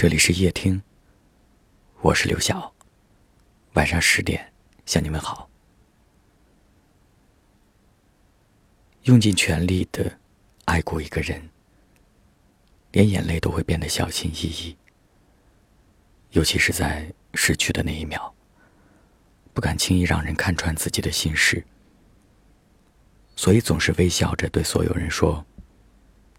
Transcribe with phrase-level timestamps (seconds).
[0.00, 0.80] 这里是夜听，
[2.02, 2.72] 我是刘晓。
[3.72, 4.52] 晚上十点
[4.86, 5.50] 向你们好。
[9.02, 10.20] 用尽全力的
[10.66, 11.50] 爱过一个人，
[12.92, 14.76] 连眼泪都会变得小心翼翼，
[16.30, 18.32] 尤其是在失去的那一秒，
[19.52, 21.66] 不敢轻易让人看穿自己的心事，
[23.34, 25.44] 所以总是微笑着对所有人说：“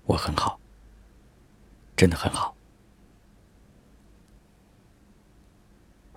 [0.07, 0.57] 我很好，
[1.97, 2.55] 真的很好。”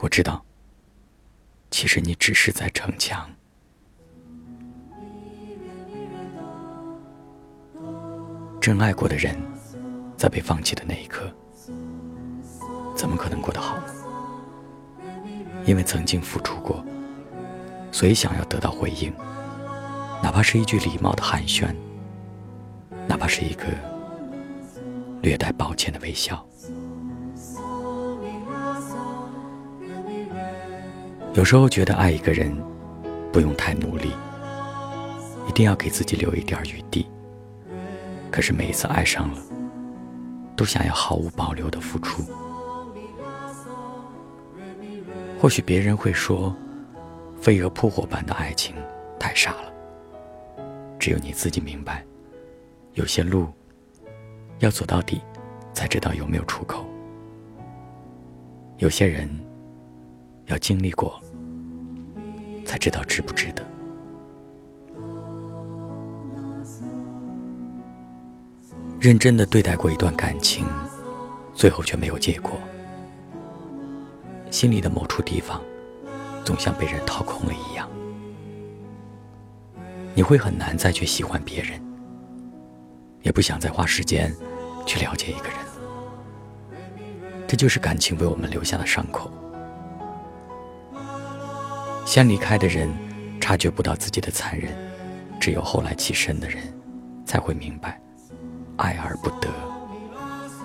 [0.03, 0.45] 我知道，
[1.71, 3.31] 其实你只是在逞强。
[8.61, 9.41] 真爱过的人，
[10.17, 11.33] 在被放弃的那一刻，
[12.97, 13.85] 怎么可能过得好呢？
[15.65, 16.85] 因为曾经付出过，
[17.93, 19.13] 所以想要得到回应，
[20.21, 21.73] 哪怕是一句礼貌的寒暄，
[23.07, 23.67] 哪怕是一个
[25.23, 26.45] 略带抱歉的微笑。
[31.35, 32.55] 有时候觉得爱一个人，
[33.33, 34.13] 不用太努力，
[35.49, 37.09] 一定要给自己留一点余地。
[38.31, 39.39] 可是每一次爱上了，
[40.55, 42.23] 都想要毫无保留的付出。
[45.41, 46.55] 或许别人会说，
[47.41, 48.77] 飞蛾扑火般的爱情
[49.19, 49.73] 太傻了。
[50.99, 52.05] 只有你自己明白，
[52.93, 53.49] 有些路
[54.59, 55.23] 要走到底，
[55.73, 56.85] 才知道有没有出口。
[58.77, 59.31] 有些人。
[60.53, 61.19] 要经历过，
[62.67, 63.65] 才知道值不值得。
[69.01, 70.67] 认真的对待过一段感情，
[71.55, 72.53] 最后却没有结果，
[74.51, 75.61] 心里的某处地方，
[76.45, 77.89] 总像被人掏空了一样。
[80.15, 81.83] 你会很难再去喜欢别人，
[83.23, 84.33] 也不想再花时间
[84.87, 85.57] 去了解一个人。
[87.49, 89.31] 这就是感情为我们留下的伤口。
[92.13, 92.93] 先离开的人，
[93.41, 94.71] 察觉不到自己的残忍；
[95.41, 96.63] 只有后来起身的人，
[97.25, 97.99] 才会明白，
[98.77, 99.49] 爱而不得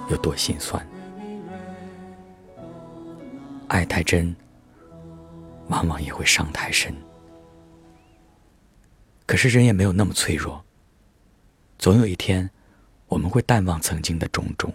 [0.09, 0.85] 有多心酸。
[3.69, 4.35] 爱太真，
[5.69, 6.94] 往往也会伤太深。
[9.25, 10.61] 可是人也没有那么脆弱，
[11.79, 12.49] 总有一天，
[13.07, 14.73] 我们会淡忘曾经的种种，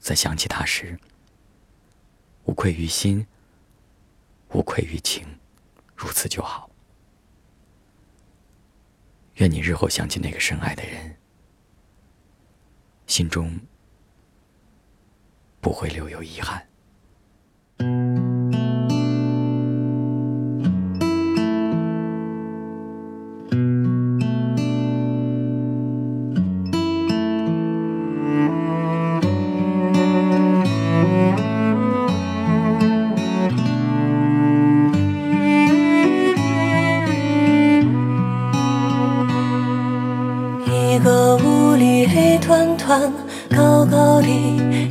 [0.00, 0.98] 在想起他时，
[2.42, 3.24] 无愧于心。
[4.52, 5.26] 无愧于情，
[5.94, 6.70] 如此就好。
[9.34, 11.16] 愿你日后想起那个深爱的人，
[13.06, 13.58] 心中
[15.60, 16.69] 不会留有遗憾。
[43.50, 44.28] 高高的，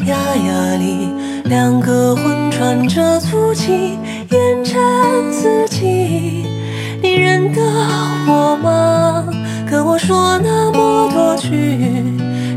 [0.06, 1.10] 压压里，
[1.46, 3.98] 两个魂喘着足迹，
[4.30, 4.74] 沿着
[5.32, 6.46] 自己。
[7.02, 7.62] 你认得
[8.28, 9.26] 我吗？
[9.70, 11.56] 跟我说那么多句，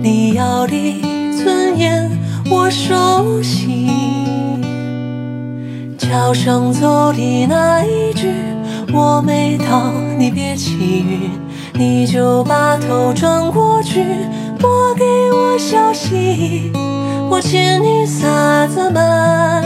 [0.02, 1.02] 你要的
[1.42, 2.10] 尊严
[2.50, 3.88] 我熟悉。
[5.98, 8.28] 桥上走的那一句，
[8.92, 11.30] 我没到，你别起晕，
[11.74, 14.04] 你就把头转过去。
[14.62, 16.70] 拨给我消息，
[17.28, 19.60] 我欠你啥子嘛？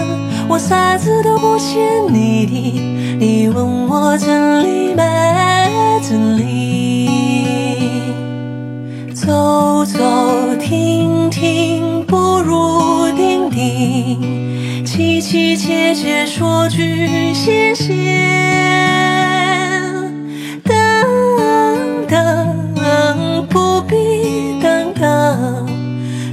[0.49, 1.77] 我啥子都不欠
[2.09, 2.81] 你的，
[3.19, 7.11] 你问我真理没真理？
[9.12, 9.99] 走走
[10.59, 17.93] 停停不如定定，凄凄切切说句谢谢。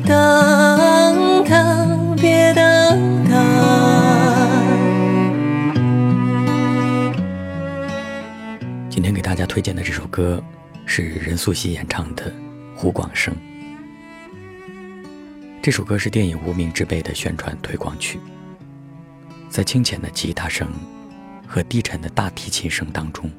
[0.05, 3.33] 等等，别等等。
[8.89, 10.43] 今天给大家推荐的这首歌
[10.85, 12.29] 是任素汐演唱的
[12.75, 13.33] 《胡广生》。
[15.61, 18.19] 这首歌是电影《无名之辈》的宣传推广曲，
[19.49, 20.67] 在清浅的吉他声
[21.47, 23.31] 和低沉的大提琴声当中，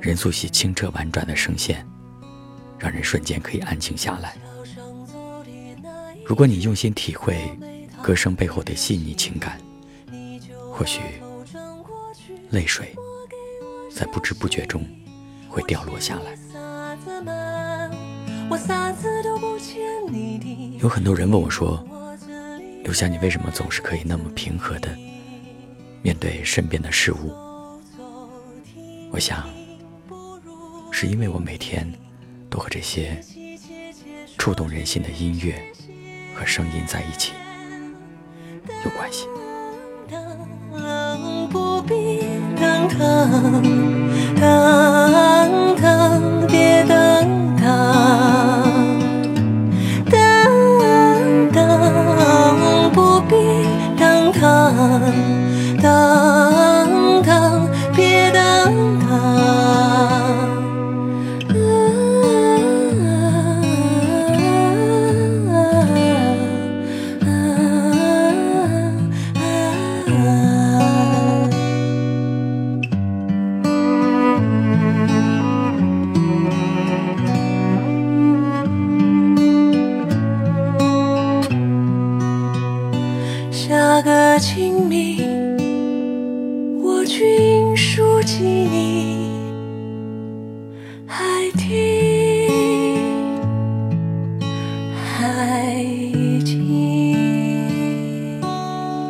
[0.00, 1.86] 任素汐清澈婉转的声线，
[2.80, 4.34] 让人瞬间可以安静下来。
[6.28, 7.38] 如果你用心体会
[8.02, 9.58] 歌声背后的细腻情感
[10.70, 11.00] 或许
[12.50, 12.94] 泪水
[13.90, 14.86] 在不知不觉中
[15.48, 16.36] 会掉落下来。
[20.78, 21.82] 有很多人问我说
[22.84, 24.94] 留下你为什么总是可以那么平和的
[26.02, 27.32] 面对身边的事物？
[29.10, 29.48] 我想
[30.92, 31.90] 是因为我每天
[32.50, 33.18] 都和这些
[34.36, 35.67] 触动人心的音乐
[36.38, 37.32] 和声音在一起
[38.84, 39.26] 有关系。
[41.50, 42.20] 不必
[42.54, 43.77] 等等
[84.28, 85.56] 的清明
[86.82, 89.50] 我去书记你
[91.52, 92.46] 听。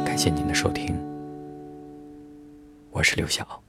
[0.04, 0.96] 感谢您的收听
[2.92, 3.67] 我是刘晓。